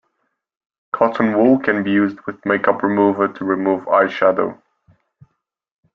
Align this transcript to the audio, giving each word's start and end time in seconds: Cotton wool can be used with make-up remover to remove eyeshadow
Cotton 0.91 1.37
wool 1.37 1.59
can 1.59 1.83
be 1.83 1.91
used 1.91 2.17
with 2.25 2.43
make-up 2.43 2.81
remover 2.81 3.27
to 3.27 3.45
remove 3.45 3.85
eyeshadow 3.85 4.59